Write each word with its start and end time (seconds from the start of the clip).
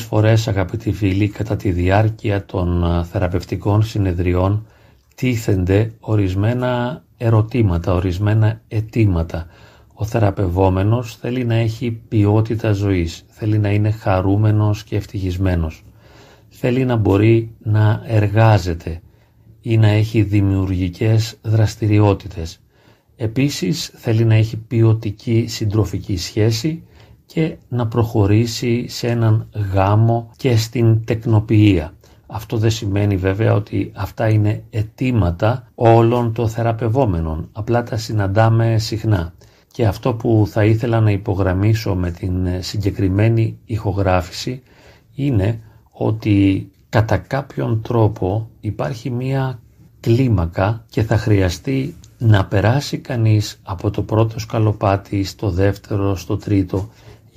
Πολλές 0.00 0.22
φορές 0.28 0.48
αγαπητοί 0.48 0.92
φίλοι 0.92 1.28
κατά 1.28 1.56
τη 1.56 1.70
διάρκεια 1.70 2.44
των 2.44 2.84
θεραπευτικών 3.10 3.82
συνεδριών 3.82 4.66
τίθενται 5.14 5.92
ορισμένα 6.00 7.02
ερωτήματα, 7.16 7.94
ορισμένα 7.94 8.60
αιτήματα. 8.68 9.46
Ο 9.94 10.04
θεραπευόμενος 10.04 11.16
θέλει 11.16 11.44
να 11.44 11.54
έχει 11.54 11.90
ποιότητα 12.08 12.72
ζωής, 12.72 13.24
θέλει 13.28 13.58
να 13.58 13.70
είναι 13.70 13.90
χαρούμενος 13.90 14.84
και 14.84 14.96
ευτυχισμένος. 14.96 15.84
Θέλει 16.48 16.84
να 16.84 16.96
μπορεί 16.96 17.50
να 17.62 18.02
εργάζεται 18.06 19.00
ή 19.60 19.76
να 19.76 19.88
έχει 19.88 20.22
δημιουργικές 20.22 21.36
δραστηριότητες. 21.42 22.60
Επίσης 23.16 23.92
θέλει 23.94 24.24
να 24.24 24.34
έχει 24.34 24.56
ποιοτική 24.56 25.44
συντροφική 25.48 26.16
σχέση 26.16 26.82
και 27.32 27.56
να 27.68 27.86
προχωρήσει 27.86 28.88
σε 28.88 29.08
έναν 29.08 29.48
γάμο 29.72 30.30
και 30.36 30.56
στην 30.56 31.04
τεκνοποιία. 31.04 31.92
Αυτό 32.26 32.56
δεν 32.56 32.70
σημαίνει 32.70 33.16
βέβαια 33.16 33.54
ότι 33.54 33.92
αυτά 33.94 34.28
είναι 34.28 34.62
αιτήματα 34.70 35.66
όλων 35.74 36.32
των 36.32 36.48
θεραπευόμενων, 36.48 37.48
απλά 37.52 37.82
τα 37.82 37.96
συναντάμε 37.96 38.78
συχνά. 38.78 39.32
Και 39.72 39.86
αυτό 39.86 40.14
που 40.14 40.44
θα 40.50 40.64
ήθελα 40.64 41.00
να 41.00 41.10
υπογραμμίσω 41.10 41.94
με 41.94 42.10
την 42.10 42.48
συγκεκριμένη 42.60 43.58
ηχογράφηση 43.64 44.62
είναι 45.14 45.60
ότι 45.90 46.70
κατά 46.88 47.16
κάποιον 47.18 47.82
τρόπο 47.82 48.48
υπάρχει 48.60 49.10
μία 49.10 49.60
κλίμακα 50.00 50.84
και 50.90 51.02
θα 51.02 51.16
χρειαστεί 51.16 51.94
να 52.18 52.46
περάσει 52.46 52.98
κανείς 52.98 53.60
από 53.62 53.90
το 53.90 54.02
πρώτο 54.02 54.38
σκαλοπάτι 54.38 55.24
στο 55.24 55.50
δεύτερο, 55.50 56.16
στο 56.16 56.36
τρίτο 56.36 56.88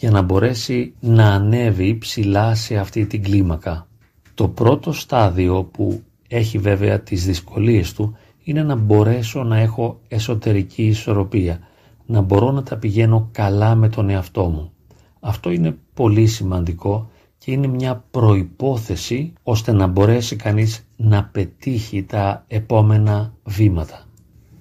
για 0.04 0.12
να 0.12 0.22
μπορέσει 0.22 0.94
να 1.00 1.26
ανέβει 1.26 1.98
ψηλά 1.98 2.56
σε 2.56 2.78
αυτή 2.78 3.06
την 3.06 3.24
κλίμακα. 3.24 3.88
Το 4.34 4.48
πρώτο 4.48 4.92
στάδιο 4.92 5.64
που 5.64 6.02
έχει 6.28 6.58
βέβαια 6.58 7.00
τις 7.00 7.26
δυσκολίες 7.26 7.94
του 7.94 8.16
είναι 8.44 8.64
να 8.64 8.76
μπορέσω 8.76 9.44
να 9.44 9.58
έχω 9.58 10.00
εσωτερική 10.08 10.84
ισορροπία, 10.86 11.60
να 12.06 12.22
μπορώ 12.22 12.52
να 12.52 12.64
τα 12.64 12.78
πηγαίνω 12.78 13.30
καλά 13.32 13.76
με 13.76 13.90
τον 13.90 14.10
εαυτό 14.10 14.44
μου. 14.44 14.72
Αυτό 15.20 15.52
είναι 15.52 15.78
πολύ 15.94 16.28
σημαντικό 16.28 17.10
και 17.38 17.52
είναι 17.52 17.68
μια 17.68 18.04
προϋπόθεση 18.12 19.34
ώστε 19.44 19.72
να 19.72 19.88
μπορέσει 19.88 20.36
κανείς 20.36 20.88
να 20.98 21.24
πετύχει 21.24 22.04
τα 22.04 22.44
επόμενα 22.48 23.34
βήματα. 23.44 24.06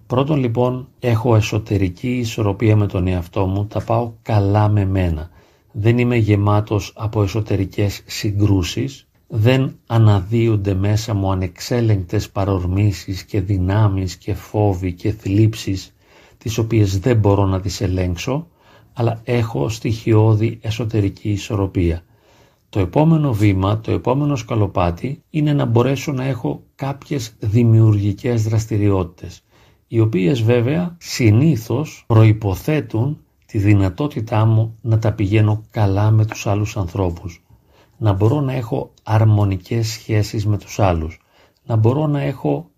Πρώτον 0.07 0.39
λοιπόν 0.39 0.89
έχω 0.98 1.37
εσωτερική 1.37 2.17
ισορροπία 2.17 2.77
με 2.77 2.87
τον 2.87 3.07
εαυτό 3.07 3.47
μου, 3.47 3.67
τα 3.67 3.81
πάω 3.85 4.13
καλά 4.23 4.69
με 4.69 4.85
μένα. 4.85 5.31
Δεν 5.73 5.98
είμαι 5.98 6.17
γεμάτος 6.17 6.92
από 6.97 7.23
εσωτερικές 7.23 8.03
συγκρούσεις, 8.06 9.06
δεν 9.28 9.79
αναδύονται 9.87 10.75
μέσα 10.75 11.14
μου 11.14 11.31
ανεξέλεγκτες 11.31 12.31
παρορμήσεις 12.31 13.25
και 13.25 13.41
δυνάμεις 13.41 14.17
και 14.17 14.34
φόβοι 14.34 14.92
και 14.92 15.12
θλίψεις 15.12 15.95
τις 16.39 16.59
οποίες 16.59 16.98
δεν 16.98 17.17
μπορώ 17.17 17.47
να 17.47 17.61
τις 17.61 17.81
ελέγξω, 17.81 18.47
αλλά 18.92 19.20
έχω 19.25 19.69
στοιχειώδη 19.69 20.59
εσωτερική 20.62 21.31
ισορροπία. 21.31 22.05
Το 22.69 22.81
επόμενο 22.81 23.33
βήμα, 23.33 23.81
το 23.81 23.91
επόμενο 23.92 24.36
σκαλοπάτι 24.36 25.23
είναι 25.31 25.53
να 25.53 25.64
μπορέσω 25.64 26.12
να 26.12 26.25
έχω 26.25 26.62
κάποιες 26.75 27.34
δημιουργικές 27.39 28.42
δραστηριότητες 28.42 29.42
οι 29.92 30.01
οποίες 30.01 30.42
βέβαια 30.42 30.97
συνήθως 31.01 32.05
προϋποθέτουν 32.07 33.22
τη 33.52 33.58
δυνατότητά 33.58 34.45
μου 34.45 34.79
να 34.80 34.98
τα 34.98 35.13
πηγαίνω 35.13 35.64
καλά 35.70 36.11
με 36.11 36.24
τους 36.24 36.46
άλλους 36.46 36.77
ανθρώπους, 36.77 37.42
να 37.98 38.13
μπορώ 38.13 38.40
να 38.40 38.52
έχω 38.52 38.90
αρμονικές 39.02 39.89
σχέσεις 39.89 40.46
με 40.46 40.58
τους 40.58 40.79
άλλους, 40.79 41.20
να 41.67 41.77
μπορώ 41.77 42.07
να 42.07 42.20
έχω 42.20 42.70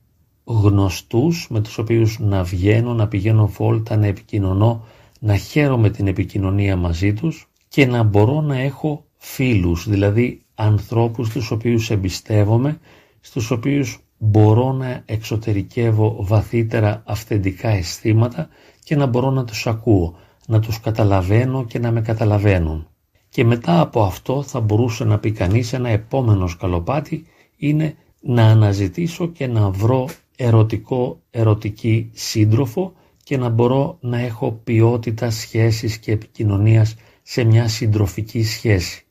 γνωστούς 0.45 1.47
με 1.51 1.61
τους 1.61 1.79
οποίους 1.79 2.19
να 2.19 2.43
βγαίνω, 2.43 2.95
να 2.95 3.09
πηγαίνω 3.09 3.47
βόλτα, 3.47 3.97
να 3.97 4.07
επικοινωνώ, 4.07 4.85
να 5.21 5.37
χαίρομαι 5.37 5.91
την 5.91 6.07
επικοινωνία 6.07 6.77
μαζί 6.77 7.13
τους 7.13 7.49
και 7.69 7.87
να 7.87 8.03
μπορώ 8.03 8.41
να 8.41 8.59
έχω 8.59 9.05
φίλους, 9.17 9.89
δηλαδή 9.89 10.43
ανθρώπους 10.55 11.31
τους 11.31 11.51
οποίους 11.51 11.91
εμπιστεύομαι, 11.91 12.79
στους 13.21 13.51
οποίους 13.51 13.99
μπορώ 14.19 14.73
να 14.73 15.03
εξωτερικεύω 15.05 16.17
βαθύτερα 16.19 17.03
αυθεντικά 17.07 17.69
αισθήματα 17.69 18.49
και 18.85 18.97
να 18.97 19.07
μπορώ 19.07 19.31
να 19.31 19.45
τους 19.45 19.67
ακούω, 19.67 20.17
να 20.47 20.61
τους 20.61 20.81
καταλαβαίνω 20.81 21.65
και 21.65 21.79
να 21.79 21.91
με 21.91 22.01
καταλαβαίνουν. 22.01 22.89
Και 23.29 23.45
μετά 23.45 23.81
από 23.81 24.03
αυτό 24.03 24.43
θα 24.43 24.61
μπορούσε 24.61 25.05
να 25.05 25.19
πει 25.19 25.31
κανείς 25.33 25.73
ένα 25.73 25.89
επόμενο 25.89 26.47
σκαλοπάτι 26.47 27.27
είναι 27.57 27.95
να 28.21 28.45
αναζητήσω 28.47 29.27
και 29.27 29.47
να 29.47 29.71
βρω 29.71 30.09
ερωτικό, 30.37 31.21
ερωτική 31.31 32.11
σύντροφο 32.13 32.93
και 33.23 33.37
να 33.37 33.49
μπορώ 33.49 33.97
να 34.01 34.19
έχω 34.19 34.61
ποιότητα 34.65 35.31
σχέσης 35.31 35.99
και 35.99 36.13
επικοινωνίας 36.13 36.95
σε 37.23 37.45
μια 37.45 37.69
συντροφική 37.69 38.43
σχέση. 38.45 39.05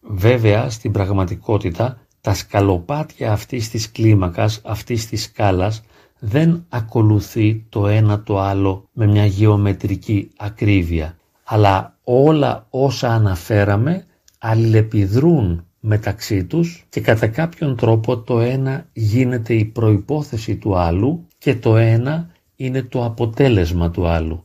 Βέβαια 0.00 0.70
στην 0.70 0.92
πραγματικότητα 0.92 2.00
τα 2.20 2.34
σκαλοπάτια 2.34 3.32
αυτής 3.32 3.70
της 3.70 3.90
κλίμακας, 3.90 4.60
αυτής 4.64 5.06
της 5.08 5.22
σκάλας 5.22 5.82
δεν 6.18 6.64
ακολουθεί 6.68 7.66
το 7.68 7.86
ένα 7.86 8.22
το 8.22 8.40
άλλο 8.40 8.88
με 8.92 9.06
μια 9.06 9.26
γεωμετρική 9.26 10.30
ακρίβεια, 10.36 11.16
αλλά 11.44 11.98
όλα 12.04 12.66
όσα 12.70 13.08
αναφέραμε 13.12 14.06
αλληλεπιδρούν 14.38 15.66
μεταξύ 15.80 16.44
τους 16.44 16.86
και 16.88 17.00
κατά 17.00 17.26
κάποιον 17.26 17.76
τρόπο 17.76 18.18
το 18.18 18.40
ένα 18.40 18.86
γίνεται 18.92 19.54
η 19.54 19.64
προϋπόθεση 19.64 20.56
του 20.56 20.76
άλλου 20.76 21.26
και 21.38 21.54
το 21.54 21.76
ένα 21.76 22.30
είναι 22.56 22.82
το 22.82 23.04
αποτέλεσμα 23.04 23.90
του 23.90 24.06
άλλου. 24.06 24.44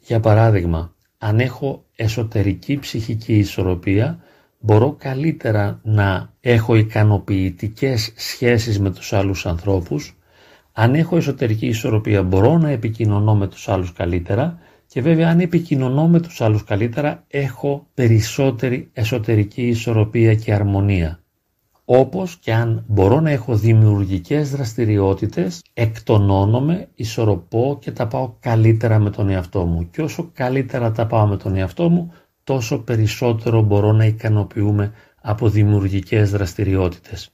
Για 0.00 0.20
παράδειγμα, 0.20 0.94
αν 1.18 1.40
έχω 1.40 1.84
εσωτερική 1.96 2.78
ψυχική 2.78 3.34
ισορροπία, 3.34 4.18
μπορώ 4.58 4.96
καλύτερα 4.98 5.80
να 5.82 6.32
έχω 6.40 6.74
ικανοποιητικές 6.74 8.12
σχέσεις 8.16 8.80
με 8.80 8.90
τους 8.90 9.12
άλλους 9.12 9.46
ανθρώπους, 9.46 10.16
αν 10.72 10.94
έχω 10.94 11.16
εσωτερική 11.16 11.66
ισορροπία 11.66 12.22
μπορώ 12.22 12.58
να 12.58 12.70
επικοινωνώ 12.70 13.34
με 13.34 13.48
τους 13.48 13.68
άλλους 13.68 13.92
καλύτερα 13.92 14.58
και 14.86 15.00
βέβαια 15.00 15.28
αν 15.28 15.40
επικοινωνώ 15.40 16.08
με 16.08 16.20
τους 16.20 16.40
άλλους 16.40 16.64
καλύτερα 16.64 17.24
έχω 17.28 17.86
περισσότερη 17.94 18.90
εσωτερική 18.92 19.62
ισορροπία 19.66 20.34
και 20.34 20.52
αρμονία. 20.54 21.22
Όπως 21.84 22.36
και 22.36 22.52
αν 22.52 22.84
μπορώ 22.88 23.20
να 23.20 23.30
έχω 23.30 23.56
δημιουργικές 23.56 24.50
δραστηριότητες, 24.50 25.62
εκτονώνομαι, 25.72 26.88
ισορροπώ 26.94 27.78
και 27.80 27.92
τα 27.92 28.06
πάω 28.06 28.34
καλύτερα 28.40 28.98
με 28.98 29.10
τον 29.10 29.28
εαυτό 29.28 29.64
μου. 29.64 29.90
Και 29.90 30.02
όσο 30.02 30.30
καλύτερα 30.32 30.92
τα 30.92 31.06
πάω 31.06 31.26
με 31.26 31.36
τον 31.36 31.56
εαυτό 31.56 31.88
μου, 31.88 32.12
τόσο 32.44 32.78
περισσότερο 32.78 33.62
μπορώ 33.62 33.92
να 33.92 34.04
ικανοποιούμε 34.04 34.92
από 35.20 35.48
δημιουργικές 35.48 36.30
δραστηριότητες. 36.30 37.30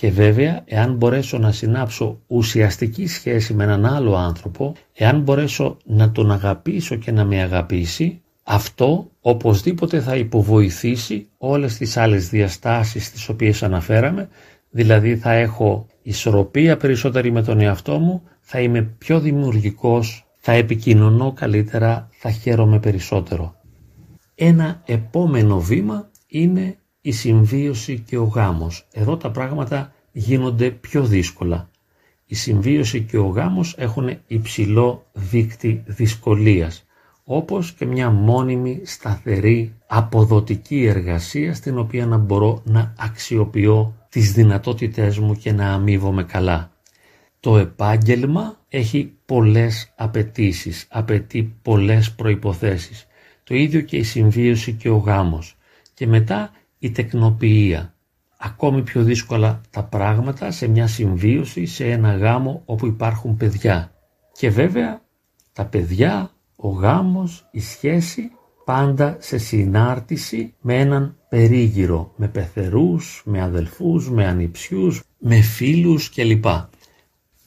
Και 0.00 0.10
βέβαια, 0.10 0.62
εάν 0.64 0.94
μπορέσω 0.94 1.38
να 1.38 1.52
συνάψω 1.52 2.20
ουσιαστική 2.26 3.06
σχέση 3.06 3.54
με 3.54 3.64
έναν 3.64 3.86
άλλο 3.86 4.16
άνθρωπο, 4.16 4.72
εάν 4.94 5.20
μπορέσω 5.20 5.76
να 5.84 6.12
τον 6.12 6.32
αγαπήσω 6.32 6.96
και 6.96 7.12
να 7.12 7.24
με 7.24 7.42
αγαπήσει, 7.42 8.20
αυτό 8.42 9.10
οπωσδήποτε 9.20 10.00
θα 10.00 10.16
υποβοηθήσει 10.16 11.28
όλες 11.38 11.76
τις 11.76 11.96
άλλες 11.96 12.28
διαστάσεις 12.28 13.10
τις 13.12 13.28
οποίες 13.28 13.62
αναφέραμε, 13.62 14.28
δηλαδή 14.70 15.16
θα 15.16 15.32
έχω 15.32 15.86
ισορροπία 16.02 16.76
περισσότερη 16.76 17.32
με 17.32 17.42
τον 17.42 17.60
εαυτό 17.60 17.98
μου, 17.98 18.22
θα 18.40 18.60
είμαι 18.60 18.82
πιο 18.82 19.20
δημιουργικός, 19.20 20.26
θα 20.36 20.52
επικοινωνώ 20.52 21.32
καλύτερα, 21.32 22.08
θα 22.10 22.30
χαίρομαι 22.30 22.80
περισσότερο. 22.80 23.54
Ένα 24.34 24.82
επόμενο 24.86 25.60
βήμα 25.60 26.10
είναι 26.26 26.76
η 27.08 27.12
συμβίωση 27.12 27.98
και 27.98 28.18
ο 28.18 28.24
γάμος. 28.24 28.86
Εδώ 28.92 29.16
τα 29.16 29.30
πράγματα 29.30 29.92
γίνονται 30.12 30.70
πιο 30.70 31.04
δύσκολα. 31.04 31.70
Η 32.26 32.34
συμβίωση 32.34 33.00
και 33.00 33.18
ο 33.18 33.26
γάμος 33.26 33.74
έχουν 33.78 34.18
υψηλό 34.26 35.06
δίκτυ 35.12 35.82
δυσκολίας, 35.86 36.84
όπως 37.24 37.72
και 37.72 37.86
μια 37.86 38.10
μόνιμη, 38.10 38.80
σταθερή, 38.84 39.74
αποδοτική 39.86 40.84
εργασία 40.84 41.54
στην 41.54 41.78
οποία 41.78 42.06
να 42.06 42.16
μπορώ 42.16 42.62
να 42.64 42.94
αξιοποιώ 42.98 43.94
τις 44.08 44.32
δυνατότητές 44.32 45.18
μου 45.18 45.34
και 45.34 45.52
να 45.52 45.72
αμείβομαι 45.72 46.24
καλά. 46.24 46.70
Το 47.40 47.56
επάγγελμα 47.56 48.56
έχει 48.68 49.12
πολλές 49.26 49.92
απαιτήσεις, 49.96 50.86
απαιτεί 50.90 51.54
πολλές 51.62 52.12
προϋποθέσεις. 52.12 53.06
Το 53.44 53.54
ίδιο 53.54 53.80
και 53.80 53.96
η 53.96 54.02
συμβίωση 54.02 54.72
και 54.72 54.88
ο 54.88 54.96
γάμος. 54.96 55.56
Και 55.94 56.06
μετά 56.06 56.50
η 56.78 56.90
τεκνοποιία. 56.90 57.94
Ακόμη 58.38 58.82
πιο 58.82 59.02
δύσκολα 59.02 59.60
τα 59.70 59.84
πράγματα 59.84 60.50
σε 60.50 60.66
μια 60.66 60.86
συμβίωση, 60.86 61.66
σε 61.66 61.90
ένα 61.90 62.16
γάμο 62.16 62.62
όπου 62.64 62.86
υπάρχουν 62.86 63.36
παιδιά. 63.36 63.92
Και 64.32 64.50
βέβαια 64.50 65.00
τα 65.52 65.64
παιδιά, 65.66 66.30
ο 66.56 66.68
γάμος, 66.68 67.48
η 67.50 67.60
σχέση 67.60 68.30
πάντα 68.64 69.16
σε 69.20 69.38
συνάρτηση 69.38 70.54
με 70.60 70.78
έναν 70.78 71.16
περίγυρο, 71.28 72.12
με 72.16 72.28
πεθερούς, 72.28 73.22
με 73.24 73.42
αδελφούς, 73.42 74.10
με 74.10 74.26
ανιψιούς, 74.26 75.02
με 75.18 75.40
φίλους 75.40 76.10
κλπ. 76.10 76.44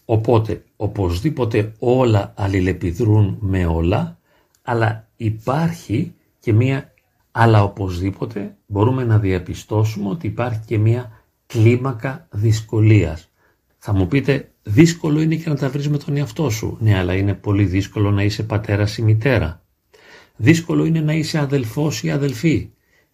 Οπότε, 0.05 0.63
οπωσδήποτε 0.75 1.73
όλα 1.79 2.33
αλληλεπιδρούν 2.37 3.37
με 3.39 3.65
όλα, 3.65 4.19
αλλά 4.61 5.07
υπάρχει 5.15 6.13
και 6.39 6.53
μία, 6.53 6.90
αλλά 7.31 7.63
οπωσδήποτε 7.63 8.55
μπορούμε 8.65 9.03
να 9.03 9.19
διαπιστώσουμε 9.19 10.09
ότι 10.09 10.27
υπάρχει 10.27 10.59
και 10.65 10.77
μία 10.77 11.11
κλίμακα 11.45 12.27
δυσκολίας. 12.31 13.29
Θα 13.77 13.93
μου 13.93 14.07
πείτε, 14.07 14.51
δύσκολο 14.63 15.21
είναι 15.21 15.35
και 15.35 15.49
να 15.49 15.55
τα 15.55 15.69
βρεις 15.69 15.89
με 15.89 15.97
τον 15.97 16.17
εαυτό 16.17 16.49
σου. 16.49 16.77
Ναι, 16.79 16.97
αλλά 16.97 17.13
είναι 17.13 17.33
πολύ 17.33 17.65
δύσκολο 17.65 18.11
να 18.11 18.23
είσαι 18.23 18.43
πατέρας 18.43 18.97
ή 18.97 19.01
μητέρα. 19.01 19.61
Δύσκολο 20.35 20.85
είναι 20.85 21.01
να 21.01 21.13
είσαι 21.13 21.37
αδελφός 21.37 22.03
ή 22.03 22.11
αδελφή. 22.11 22.69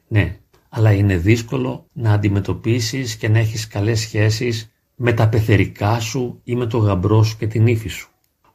Ναι, 0.07 0.39
αλλά 0.69 0.91
είναι 0.91 1.17
δύσκολο 1.17 1.87
να 1.93 2.13
αντιμετωπίσεις 2.13 3.15
και 3.15 3.29
να 3.29 3.39
έχεις 3.39 3.67
καλές 3.67 3.99
σχέσεις 3.99 4.71
με 4.95 5.13
τα 5.13 5.29
πεθερικά 5.29 5.99
σου 5.99 6.39
ή 6.43 6.55
με 6.55 6.65
το 6.65 6.77
γαμπρό 6.77 7.23
σου 7.23 7.37
και 7.37 7.47
την 7.47 7.67
ύφη 7.67 7.87
σου. 7.87 8.09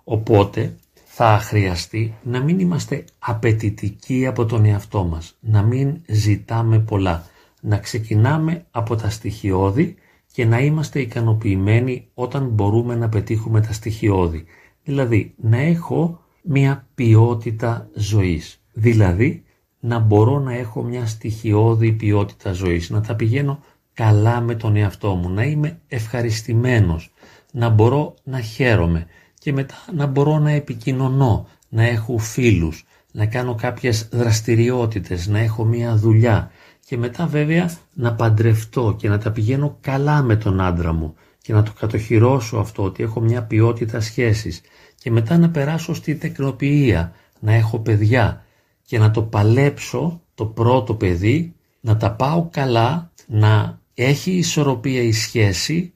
Οπότε 0.05 0.77
θα 1.15 1.39
χρειαστεί 1.39 2.15
να 2.23 2.41
μην 2.41 2.59
είμαστε 2.59 3.05
απαιτητικοί 3.19 4.27
από 4.27 4.45
τον 4.45 4.65
εαυτό 4.65 5.05
μας, 5.05 5.37
να 5.41 5.63
μην 5.63 6.01
ζητάμε 6.07 6.79
πολλά, 6.79 7.25
να 7.61 7.79
ξεκινάμε 7.79 8.67
από 8.71 8.97
τα 8.97 9.11
στοιχειώδη 9.11 9.95
και 10.33 10.45
να 10.45 10.59
είμαστε 10.59 11.01
ικανοποιημένοι 11.01 12.09
όταν 12.15 12.49
μπορούμε 12.49 12.95
να 12.95 13.09
πετύχουμε 13.09 13.61
τα 13.61 13.73
στοιχειώδη. 13.73 14.45
Δηλαδή 14.85 15.35
να 15.37 15.59
έχω 15.59 16.21
μια 16.43 16.87
ποιότητα 16.95 17.89
ζωής. 17.95 18.61
Δηλαδή 18.73 19.43
να 19.81 19.99
μπορώ 19.99 20.39
να 20.39 20.55
έχω 20.55 20.83
μια 20.83 21.07
στοιχειώδη 21.07 21.93
ποιότητα 21.93 22.53
ζωής, 22.53 22.91
να 22.91 23.01
τα 23.01 23.15
πηγαίνω 23.15 23.61
καλά 23.95 24.41
με 24.41 24.55
τον 24.55 24.77
εαυτό 24.77 25.15
μου, 25.15 25.31
να 25.31 25.43
είμαι 25.43 25.81
ευχαριστημένος, 25.89 27.13
να 27.53 27.69
μπορώ 27.69 28.15
να 28.25 28.41
χαίρομαι 28.41 29.07
και 29.43 29.53
μετά 29.53 29.75
να 29.95 30.07
μπορώ 30.07 30.39
να 30.39 30.51
επικοινωνώ, 30.51 31.49
να 31.69 31.85
έχω 31.85 32.19
φίλους, 32.19 32.85
να 33.13 33.27
κάνω 33.27 33.55
κάποιες 33.55 34.09
δραστηριότητες, 34.13 35.27
να 35.27 35.39
έχω 35.39 35.65
μια 35.65 35.97
δουλειά. 35.97 36.51
Και 36.87 36.97
μετά 36.97 37.27
βέβαια 37.27 37.71
να 37.93 38.15
παντρευτώ 38.15 38.95
και 38.99 39.09
να 39.09 39.19
τα 39.19 39.31
πηγαίνω 39.31 39.79
καλά 39.81 40.23
με 40.23 40.37
τον 40.37 40.61
άντρα 40.61 40.93
μου 40.93 41.15
και 41.43 41.53
να 41.53 41.63
το 41.63 41.73
κατοχυρώσω 41.81 42.57
αυτό 42.57 42.83
ότι 42.83 43.03
έχω 43.03 43.21
μια 43.21 43.43
ποιότητα 43.43 44.01
σχέσης. 44.01 44.61
Και 44.99 45.11
μετά 45.11 45.39
να 45.39 45.51
περάσω 45.51 45.95
στη 45.95 46.15
τεκνοποιία, 46.15 47.13
να 47.41 47.53
έχω 47.53 47.79
παιδιά 47.79 48.45
και 48.83 48.99
να 48.99 49.11
το 49.11 49.23
παλέψω 49.23 50.21
το 50.35 50.47
πρώτο 50.47 50.95
παιδί, 50.95 51.55
να 51.81 51.97
τα 51.97 52.13
πάω 52.13 52.49
καλά, 52.51 53.11
να 53.27 53.81
έχει 53.95 54.31
ισορροπία 54.31 55.03
η 55.03 55.13
σχέση, 55.13 55.93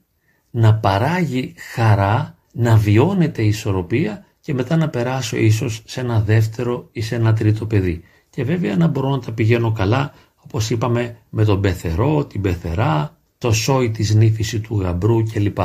να 0.51 0.75
παράγει 0.75 1.53
χαρά, 1.73 2.36
να 2.59 2.75
βιώνεται 2.75 3.41
η 3.41 3.47
ισορροπία 3.47 4.25
και 4.39 4.53
μετά 4.53 4.75
να 4.75 4.89
περάσω 4.89 5.37
ίσως 5.37 5.81
σε 5.85 5.99
ένα 5.99 6.21
δεύτερο 6.21 6.89
ή 6.91 7.01
σε 7.01 7.15
ένα 7.15 7.33
τρίτο 7.33 7.65
παιδί. 7.65 8.03
Και 8.29 8.43
βέβαια 8.43 8.75
να 8.77 8.87
μπορώ 8.87 9.09
να 9.09 9.19
τα 9.19 9.31
πηγαίνω 9.31 9.71
καλά, 9.71 10.13
όπως 10.43 10.69
είπαμε, 10.69 11.17
με 11.29 11.45
τον 11.45 11.61
πεθερό, 11.61 12.25
την 12.25 12.41
πεθερά, 12.41 13.17
το 13.37 13.51
σόι 13.51 13.89
της 13.91 14.15
νύφης 14.15 14.61
του 14.61 14.81
γαμπρού 14.81 15.23
κλπ. 15.23 15.57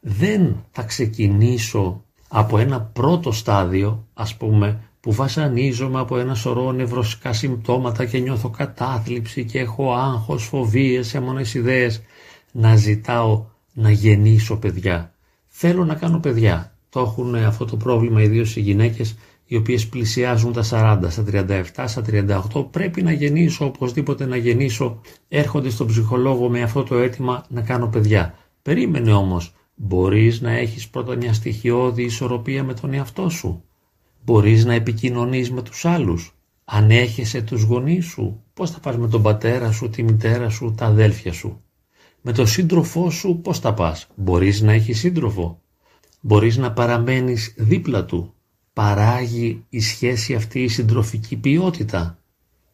Δεν 0.00 0.64
θα 0.70 0.82
ξεκινήσω 0.82 2.04
από 2.28 2.58
ένα 2.58 2.80
πρώτο 2.80 3.32
στάδιο, 3.32 4.06
ας 4.14 4.36
πούμε, 4.36 4.80
που 5.00 5.12
βασανίζομαι 5.12 6.00
από 6.00 6.18
ένα 6.18 6.34
σωρό 6.34 6.72
νευρωσικά 6.72 7.32
συμπτώματα 7.32 8.04
και 8.04 8.18
νιώθω 8.18 8.50
κατάθλιψη 8.50 9.44
και 9.44 9.58
έχω 9.58 9.92
άγχος, 9.94 10.44
φοβίες, 10.44 11.14
έμονες 11.14 11.54
ιδέες, 11.54 12.02
να 12.52 12.76
ζητάω 12.76 13.44
να 13.72 13.90
γεννήσω 13.90 14.56
παιδιά. 14.56 15.10
Θέλω 15.58 15.84
να 15.84 15.94
κάνω 15.94 16.18
παιδιά. 16.18 16.72
Το 16.88 17.00
έχουν 17.00 17.34
αυτό 17.34 17.64
το 17.64 17.76
πρόβλημα 17.76 18.22
ιδίως 18.22 18.56
οι 18.56 18.60
γυναίκες 18.60 19.16
οι 19.44 19.56
οποίες 19.56 19.88
πλησιάζουν 19.88 20.52
τα 20.52 20.62
40, 20.62 21.10
στα 21.10 21.22
37, 21.22 21.84
στα 21.86 22.02
38, 22.52 22.66
πρέπει 22.70 23.02
να 23.02 23.12
γεννήσω, 23.12 23.64
οπωσδήποτε 23.64 24.26
να 24.26 24.36
γεννήσω, 24.36 25.00
έρχονται 25.28 25.70
στον 25.70 25.86
ψυχολόγο 25.86 26.48
με 26.48 26.62
αυτό 26.62 26.82
το 26.82 26.96
αίτημα 26.98 27.44
να 27.48 27.60
κάνω 27.60 27.86
παιδιά. 27.86 28.34
Περίμενε 28.62 29.12
όμως, 29.12 29.54
μπορείς 29.74 30.40
να 30.40 30.52
έχεις 30.52 30.88
πρώτα 30.88 31.16
μια 31.16 31.32
στοιχειώδη 31.32 32.02
ισορροπία 32.02 32.64
με 32.64 32.74
τον 32.74 32.94
εαυτό 32.94 33.28
σου. 33.28 33.62
Μπορείς 34.24 34.64
να 34.64 34.74
επικοινωνείς 34.74 35.50
με 35.50 35.62
τους 35.62 35.84
άλλους. 35.84 36.34
Αν 36.64 36.90
έχεσαι 36.90 37.42
τους 37.42 37.62
γονείς 37.62 38.06
σου, 38.06 38.42
πώς 38.54 38.70
θα 38.70 38.80
πας 38.80 38.96
με 38.96 39.08
τον 39.08 39.22
πατέρα 39.22 39.72
σου, 39.72 39.90
τη 39.90 40.02
μητέρα 40.02 40.48
σου, 40.48 40.74
τα 40.76 40.86
αδέλφια 40.86 41.32
σου. 41.32 41.60
Με 42.28 42.32
τον 42.32 42.46
σύντροφό 42.46 43.10
σου 43.10 43.40
πώς 43.42 43.58
θα 43.58 43.74
πας; 43.74 44.06
Μπορείς 44.14 44.60
να 44.60 44.72
έχεις 44.72 44.98
σύντροφο; 44.98 45.60
Μπορείς 46.20 46.56
να 46.56 46.72
παραμένεις 46.72 47.54
δίπλα 47.56 48.04
του; 48.04 48.34
Παράγει 48.72 49.64
η 49.68 49.80
σχέση 49.80 50.34
αυτή 50.34 50.62
η 50.62 50.68
συντροφική 50.68 51.36
ποιότητα; 51.36 52.18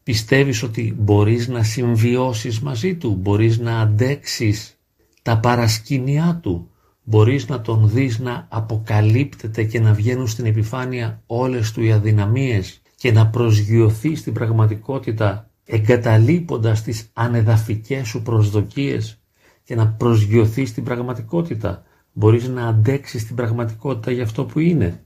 Πιστεύεις 0.03 0.63
ότι 0.63 0.95
μπορείς 0.97 1.47
να 1.47 1.63
συμβιώσεις 1.63 2.59
μαζί 2.59 2.95
του, 2.95 3.15
μπορείς 3.21 3.57
να 3.59 3.79
αντέξεις 3.79 4.77
τα 5.21 5.39
παρασκήνιά 5.39 6.39
του, 6.43 6.69
μπορείς 7.03 7.47
να 7.47 7.61
τον 7.61 7.89
δεις 7.89 8.19
να 8.19 8.47
αποκαλύπτεται 8.49 9.63
και 9.63 9.79
να 9.79 9.93
βγαίνουν 9.93 10.27
στην 10.27 10.45
επιφάνεια 10.45 11.21
όλες 11.25 11.71
του 11.71 11.83
οι 11.83 11.91
αδυναμίες 11.91 12.81
και 12.95 13.11
να 13.11 13.27
προσγειωθεί 13.27 14.15
στην 14.15 14.33
πραγματικότητα 14.33 15.49
εγκαταλείποντας 15.65 16.81
τις 16.81 17.09
ανεδαφικές 17.13 18.07
σου 18.07 18.21
προσδοκίες; 18.21 19.17
Και 19.63 19.75
να 19.75 19.87
προσγειωθεί 19.87 20.65
στην 20.65 20.83
πραγματικότητα. 20.83 21.83
Μπορείς 22.13 22.47
να 22.47 22.67
αντέξεις 22.67 23.25
την 23.25 23.35
πραγματικότητα 23.35 24.11
για 24.11 24.23
αυτό 24.23 24.45
που 24.45 24.59
είναι. 24.59 25.03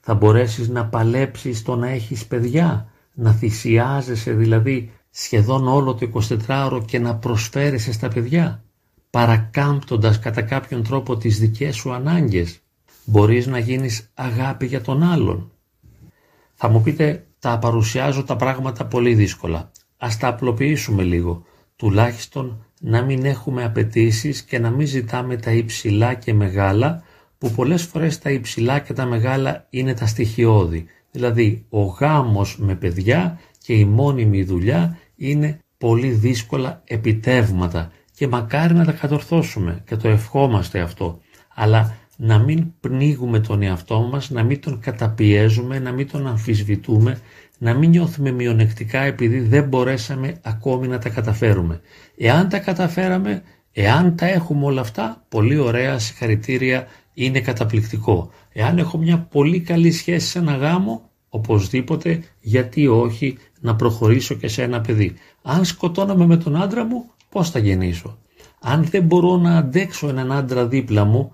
Θα 0.00 0.14
μπορέσεις 0.14 0.68
να 0.68 0.86
παλέψεις 0.86 1.62
το 1.62 1.76
να 1.76 1.88
έχεις 1.88 2.26
παιδιά, 2.26 2.92
να 3.14 3.32
θυσιάζεσαι 3.32 4.32
δηλαδή 4.32 4.90
σχεδόν 5.10 5.68
όλο 5.68 5.94
το 5.94 6.10
24ωρο 6.46 6.82
και 6.86 6.98
να 6.98 7.16
προσφέρεσαι 7.16 7.92
στα 7.92 8.08
παιδιά 8.08 8.62
παρακάμπτοντας 9.12 10.18
κατά 10.18 10.42
κάποιον 10.42 10.82
τρόπο 10.82 11.16
τις 11.16 11.38
δικές 11.38 11.76
σου 11.76 11.92
ανάγκες. 11.92 12.58
Μπορείς 13.04 13.46
να 13.46 13.58
γίνεις 13.58 14.10
αγάπη 14.14 14.66
για 14.66 14.80
τον 14.80 15.02
άλλον. 15.02 15.50
Θα 16.54 16.68
μου 16.68 16.82
πείτε, 16.82 17.26
τα 17.38 17.58
παρουσιάζω 17.58 18.24
τα 18.24 18.36
πράγματα 18.36 18.86
πολύ 18.86 19.14
δύσκολα. 19.14 19.70
Ας 19.96 20.16
τα 20.16 20.28
απλοποιήσουμε 20.28 21.02
λίγο. 21.02 21.44
Τουλάχιστον 21.76 22.66
να 22.84 23.02
μην 23.02 23.24
έχουμε 23.24 23.64
απαιτήσεις 23.64 24.42
και 24.42 24.58
να 24.58 24.70
μην 24.70 24.86
ζητάμε 24.86 25.36
τα 25.36 25.52
υψηλά 25.52 26.14
και 26.14 26.34
μεγάλα, 26.34 27.02
που 27.38 27.50
πολλές 27.50 27.82
φορές 27.82 28.18
τα 28.18 28.30
υψηλά 28.30 28.78
και 28.78 28.92
τα 28.92 29.04
μεγάλα 29.04 29.66
είναι 29.70 29.94
τα 29.94 30.06
στοιχειώδη. 30.06 30.86
Δηλαδή, 31.10 31.64
ο 31.68 31.82
γάμος 31.82 32.58
με 32.58 32.74
παιδιά 32.74 33.40
και 33.58 33.72
η 33.72 33.84
μόνιμη 33.84 34.42
δουλειά 34.42 34.98
είναι 35.16 35.58
πολύ 35.78 36.08
δύσκολα 36.08 36.82
επιτεύγματα 36.84 37.92
και 38.14 38.28
μακάρι 38.28 38.74
να 38.74 38.84
τα 38.84 38.92
κατορθώσουμε 38.92 39.82
και 39.86 39.96
το 39.96 40.08
ευχόμαστε 40.08 40.80
αυτό. 40.80 41.20
Αλλά 41.54 41.96
να 42.16 42.38
μην 42.38 42.72
πνίγουμε 42.80 43.40
τον 43.40 43.62
εαυτό 43.62 44.00
μας, 44.00 44.30
να 44.30 44.42
μην 44.42 44.60
τον 44.60 44.80
καταπιέζουμε, 44.80 45.78
να 45.78 45.92
μην 45.92 46.10
τον 46.10 46.26
αμφισβητούμε, 46.26 47.20
να 47.62 47.74
μην 47.74 47.90
νιώθουμε 47.90 48.30
μειονεκτικά 48.30 49.00
επειδή 49.00 49.40
δεν 49.40 49.68
μπορέσαμε 49.68 50.38
ακόμη 50.42 50.88
να 50.88 50.98
τα 50.98 51.08
καταφέρουμε. 51.08 51.80
Εάν 52.16 52.48
τα 52.48 52.58
καταφέραμε, 52.58 53.42
εάν 53.72 54.16
τα 54.16 54.26
έχουμε 54.26 54.64
όλα 54.64 54.80
αυτά, 54.80 55.24
πολύ 55.28 55.58
ωραία, 55.58 55.98
συγχαρητήρια, 55.98 56.86
είναι 57.14 57.40
καταπληκτικό. 57.40 58.30
Εάν 58.52 58.78
έχω 58.78 58.98
μια 58.98 59.18
πολύ 59.18 59.60
καλή 59.60 59.92
σχέση 59.92 60.28
σε 60.28 60.38
ένα 60.38 60.56
γάμο, 60.56 61.10
οπωσδήποτε, 61.28 62.22
γιατί 62.40 62.86
όχι, 62.86 63.38
να 63.60 63.76
προχωρήσω 63.76 64.34
και 64.34 64.48
σε 64.48 64.62
ένα 64.62 64.80
παιδί. 64.80 65.14
Αν 65.42 65.64
σκοτώναμε 65.64 66.26
με 66.26 66.36
τον 66.36 66.56
άντρα 66.62 66.84
μου, 66.84 67.10
πώς 67.28 67.50
θα 67.50 67.58
γεννήσω. 67.58 68.18
Αν 68.60 68.84
δεν 68.84 69.02
μπορώ 69.02 69.36
να 69.36 69.56
αντέξω 69.56 70.08
έναν 70.08 70.32
άντρα 70.32 70.66
δίπλα 70.66 71.04
μου 71.04 71.32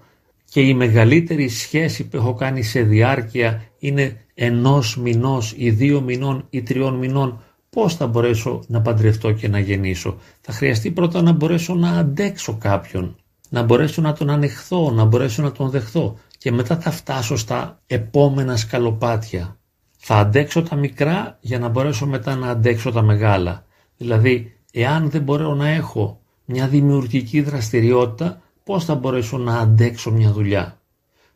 και 0.50 0.60
η 0.60 0.74
μεγαλύτερη 0.74 1.48
σχέση 1.48 2.08
που 2.08 2.16
έχω 2.16 2.34
κάνει 2.34 2.62
σε 2.62 2.82
διάρκεια 2.82 3.62
είναι 3.78 4.16
ενός 4.34 4.96
μηνός 4.96 5.54
ή 5.56 5.70
δύο 5.70 6.00
μηνών 6.00 6.46
ή 6.50 6.62
τριών 6.62 6.94
μηνών, 6.94 7.42
πώς 7.70 7.94
θα 7.94 8.06
μπορέσω 8.06 8.62
να 8.66 8.80
παντρευτώ 8.80 9.32
και 9.32 9.48
να 9.48 9.58
γεννήσω; 9.58 10.16
Θα 10.40 10.52
χρειαστεί 10.52 10.90
πρώτα 10.90 11.22
να 11.22 11.32
μπορέσω 11.32 11.74
να 11.74 11.90
αντέξω 11.90 12.56
κάποιον, 12.60 13.16
να 13.48 13.62
μπορέσω 13.62 14.02
να 14.02 14.12
τον 14.12 14.30
ανεχθώ, 14.30 14.90
να 14.90 15.04
μπορέσω 15.04 15.42
να 15.42 15.52
τον 15.52 15.70
δεχθώ 15.70 16.18
και 16.38 16.52
μετά 16.52 16.76
θα 16.76 16.90
φτάσω 16.90 17.36
στα 17.36 17.80
επόμενα 17.86 18.56
σκαλοπάτια. 18.56 19.56
Θα 19.96 20.16
αντέξω 20.16 20.62
τα 20.62 20.76
μικρά 20.76 21.38
για 21.40 21.58
να 21.58 21.68
μπορέσω 21.68 22.06
μετά 22.06 22.36
να 22.36 22.48
αντέξω 22.48 22.92
τα 22.92 23.02
μεγάλα. 23.02 23.64
Δηλαδή 23.96 24.52
Εάν 24.72 25.10
δεν 25.10 25.22
μπορώ 25.22 25.54
να 25.54 25.68
έχω 25.68 26.20
μια 26.44 26.68
δημιουργική 26.68 27.40
δραστηριότητα, 27.40 28.40
πώς 28.68 28.84
θα 28.84 28.94
μπορέσω 28.94 29.38
να 29.38 29.58
αντέξω 29.58 30.10
μια 30.10 30.32
δουλειά; 30.32 30.80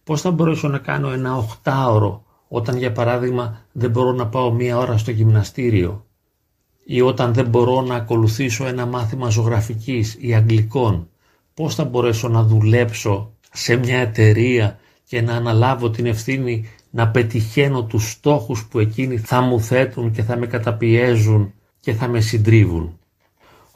Πώς 0.05 0.21
θα 0.21 0.31
μπορέσω 0.31 0.69
να 0.69 0.79
κάνω 0.79 1.11
ένα 1.11 1.37
οχτάωρο 1.37 2.25
Όταν 2.49 2.77
για 2.77 2.93
παράδειγμα 2.93 3.61
δεν 3.73 3.91
μπορώ 3.91 4.13
να 4.13 4.27
πάω 4.27 4.53
μία 4.53 4.79
ώρα 4.79 4.99
στο 4.99 5.11
γυμναστήριο 5.11 6.07
ή 6.85 7.01
όταν 7.01 7.35
δεν 7.35 7.47
μπορώ 7.49 7.81
να 7.81 7.95
ακολουθήσω 7.95 8.67
ένα 8.67 8.87
μάθημα 8.87 9.29
ζωγραφικής 9.29 10.17
ή 10.21 10.35
αγγλικών, 10.35 11.09
πώς 11.55 11.75
θα 11.75 11.85
μπορέσω 11.85 12.29
να 12.29 12.43
δουλέψω 12.43 13.33
σε 13.53 13.77
μια 13.77 13.99
εταιρεία 13.99 14.79
και 15.05 15.21
να 15.21 15.35
αναλάβω 15.35 15.91
την 15.91 16.07
ευθύνη 16.07 16.69
να 16.91 17.09
πετυχαίνω 17.09 17.85
τους 17.85 18.11
στόχους 18.11 18.67
που 18.67 18.79
εκείνοι 18.79 19.19
θα 19.19 19.41
μου 19.41 19.61
θέτουν 19.61 20.13
και 20.13 20.23
θα 20.23 20.37
με 20.37 20.47
καταπιέζουν 20.47 21.53
και 21.81 21.93
θα 21.93 22.09
με 22.09 22.21
συντρίβουν; 22.21 22.99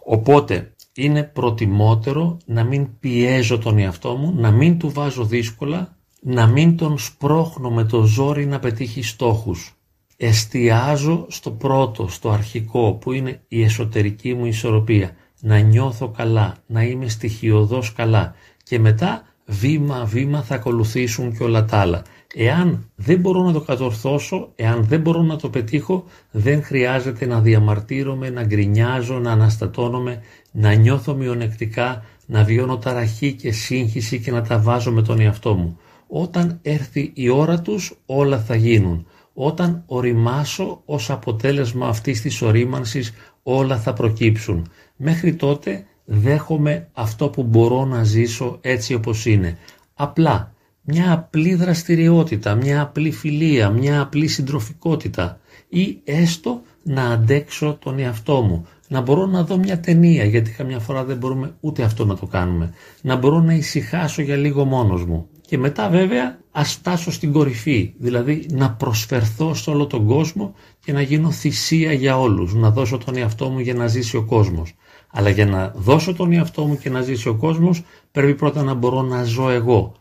Οπότε 0.05 0.75
είναι 0.97 1.23
προτιμότερο 1.23 2.37
να 2.47 2.65
μην 2.65 2.99
πιέζω 3.01 3.59
τον 3.59 3.79
εαυτό 3.79 4.17
μου, 4.17 4.35
να 4.37 4.51
μην 4.51 4.79
του 4.79 4.91
βάζω 4.91 5.25
δύσκολα, 5.25 5.97
να 6.21 6.47
μην 6.47 6.77
τον 6.77 6.99
σπρώχνω 6.99 7.71
με 7.71 7.85
το 7.85 8.03
ζόρι 8.03 8.47
να 8.47 8.59
πετύχει 8.59 9.03
στόχους. 9.03 9.75
Εστιάζω 10.17 11.27
στο 11.29 11.51
πρώτο, 11.51 12.09
στο 12.09 12.31
αρχικό 12.31 12.93
που 12.93 13.13
είναι 13.13 13.41
η 13.49 13.63
εσωτερική 13.63 14.35
μου 14.35 14.47
ισορροπία. 14.47 15.17
Να 15.41 15.59
νιώθω 15.59 16.09
καλά, 16.09 16.57
να 16.67 16.83
είμαι 16.83 17.09
στοιχειοδός 17.09 17.93
καλά 17.93 18.35
και 18.63 18.79
μετά 18.79 19.23
βήμα-βήμα 19.45 20.43
θα 20.43 20.55
ακολουθήσουν 20.55 21.37
και 21.37 21.43
όλα 21.43 21.65
τα 21.65 21.79
άλλα. 21.79 22.03
Εάν 22.39 22.91
δεν 22.97 23.21
μπορώ 23.21 23.43
να 23.43 23.53
το 23.53 23.61
κατορθώσω, 23.61 24.53
εάν 24.57 24.85
δεν 24.85 25.01
μπορώ 25.01 25.23
να 25.23 25.37
το 25.37 25.49
πετύχω, 25.49 26.05
δεν 26.31 26.63
χρειάζεται 26.63 27.27
να 27.27 27.41
διαμαρτύρομαι, 27.41 28.31
να 28.31 28.45
γκρινιάζω, 28.45 29.19
να 29.19 29.33
αναστατώνομαι, 29.33 30.21
να 30.53 30.73
νιώθω 30.73 31.15
μειονεκτικά, 31.15 32.05
να 32.27 32.45
βιώνω 32.45 32.79
ταραχή 32.79 33.33
και 33.33 33.53
σύγχυση 33.53 34.21
και 34.21 34.31
να 34.31 34.43
τα 34.43 34.59
βάζω 34.59 34.93
με 34.93 35.03
τον 35.03 35.21
εαυτό 35.21 35.55
μου. 35.55 35.79
Όταν 36.07 36.59
έρθει 36.63 37.11
η 37.15 37.29
ώρα 37.29 37.61
τους 37.61 37.95
όλα 38.07 38.39
θα 38.39 38.57
γίνουν. 38.57 39.07
Όταν 39.35 39.83
οριμάσω 39.87 40.83
ως 40.85 41.11
αποτέλεσμα 41.11 41.89
αυτής 41.89 42.21
της 42.21 42.43
ορίμανσης 42.43 43.13
όλα 43.43 43.79
θα 43.79 43.93
προκύψουν. 43.93 44.71
Μέχρι 44.97 45.35
τότε 45.35 45.87
δέχομαι 46.05 46.89
αυτό 46.93 47.29
που 47.29 47.43
μπορώ 47.43 47.85
να 47.85 48.05
ζήσω 48.05 48.59
έτσι 48.61 48.95
όπως 48.95 49.27
είναι. 49.27 49.59
Απλά 49.95 50.55
μια 50.89 51.13
απλή 51.13 51.55
δραστηριότητα, 51.55 52.55
μια 52.55 52.81
απλή 52.81 53.11
φιλία, 53.11 53.71
μια 53.71 54.01
απλή 54.01 54.27
συντροφικότητα 54.27 55.39
ή 55.69 55.99
έστω 56.05 56.63
να 56.83 57.03
αντέξω 57.03 57.79
τον 57.81 57.99
εαυτό 57.99 58.41
μου, 58.41 58.67
να 58.89 59.01
μπορώ 59.01 59.27
να 59.27 59.45
δω 59.45 59.57
μια 59.57 59.81
ταινία 59.81 60.25
γιατί 60.25 60.51
καμιά 60.51 60.79
φορά 60.79 61.05
δεν 61.05 61.17
μπορούμε 61.17 61.55
ούτε 61.61 61.83
αυτό 61.83 62.05
να 62.05 62.17
το 62.17 62.27
κάνουμε, 62.27 62.75
να 63.03 63.17
μπορώ 63.17 63.41
να 63.41 63.55
ησυχάσω 63.55 64.23
για 64.23 64.37
λίγο 64.37 64.65
μόνος 64.65 65.05
μου. 65.05 65.29
Και 65.47 65.59
μετά 65.59 65.89
βέβαια 65.89 66.39
ας 66.51 66.73
φτάσω 66.73 67.13
στην 67.13 67.33
κορυφή, 67.33 67.93
δηλαδή 67.99 68.47
να 68.51 68.71
προσφερθώ 68.71 69.55
σε 69.55 69.71
όλο 69.71 69.87
τον 69.87 70.07
κόσμο 70.07 70.55
και 70.85 70.93
να 70.93 71.01
γίνω 71.01 71.31
θυσία 71.31 71.93
για 71.93 72.21
όλους, 72.21 72.55
να 72.55 72.71
δώσω 72.71 72.99
τον 72.99 73.17
εαυτό 73.17 73.49
μου 73.49 73.59
για 73.59 73.75
να 73.75 73.87
ζήσει 73.87 74.17
ο 74.17 74.25
κόσμος. 74.25 74.75
Αλλά 75.11 75.29
για 75.29 75.47
να 75.47 75.73
δώσω 75.77 76.15
τον 76.15 76.33
εαυτό 76.33 76.65
μου 76.65 76.79
και 76.79 76.91
να 76.91 77.01
ζήσει 77.01 77.29
ο 77.29 77.35
κόσμος 77.35 77.85
πρέπει 78.13 78.35
πρώτα 78.35 78.63
να 78.63 78.75
μπορώ 78.75 79.03
να 79.03 79.23
ζω 79.23 79.51
εγώ. 79.51 79.95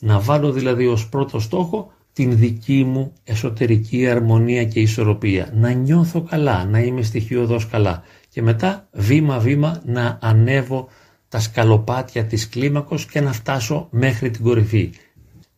Να 0.00 0.20
βάλω 0.20 0.52
δηλαδή 0.52 0.86
ως 0.86 1.08
πρώτο 1.08 1.40
στόχο 1.40 1.92
την 2.12 2.36
δική 2.36 2.84
μου 2.84 3.12
εσωτερική 3.24 4.06
αρμονία 4.06 4.64
και 4.64 4.80
ισορροπία. 4.80 5.50
Να 5.54 5.70
νιώθω 5.70 6.22
καλά, 6.22 6.64
να 6.64 6.78
είμαι 6.80 7.02
στοιχειοδός 7.02 7.66
καλά. 7.66 8.02
Και 8.28 8.42
μετά 8.42 8.88
βήμα 8.92 9.38
βήμα 9.38 9.82
να 9.84 10.18
ανέβω 10.22 10.88
τα 11.28 11.40
σκαλοπάτια 11.40 12.24
της 12.24 12.48
κλίμακος 12.48 13.06
και 13.06 13.20
να 13.20 13.32
φτάσω 13.32 13.88
μέχρι 13.90 14.30
την 14.30 14.44
κορυφή. 14.44 14.92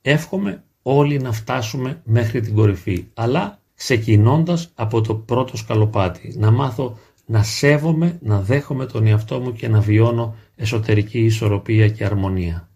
Εύχομαι 0.02 0.62
όλοι 0.82 1.18
να 1.18 1.32
φτάσουμε 1.32 2.00
μέχρι 2.04 2.40
την 2.40 2.54
κορυφή, 2.54 3.04
αλλά 3.14 3.58
ξεκινώντας 3.74 4.70
από 4.74 5.00
το 5.00 5.14
πρώτο 5.14 5.56
σκαλοπάτι, 5.56 6.34
να 6.38 6.50
μάθω 6.50 6.98
να 7.26 7.42
σέβομαι, 7.42 8.18
να 8.22 8.40
δέχομαι 8.40 8.86
τον 8.86 9.06
εαυτό 9.06 9.40
μου 9.40 9.52
και 9.52 9.68
να 9.68 9.80
βιώνω 9.80 10.34
εσωτερική 10.56 11.18
ισορροπία 11.18 11.88
και 11.88 12.04
αρμονία. 12.04 12.68